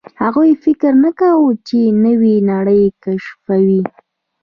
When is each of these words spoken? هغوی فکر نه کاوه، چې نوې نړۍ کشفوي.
هغوی 0.21 0.51
فکر 0.63 0.91
نه 1.03 1.11
کاوه، 1.19 1.51
چې 1.67 1.79
نوې 2.05 2.35
نړۍ 2.51 2.83
کشفوي. 3.03 3.81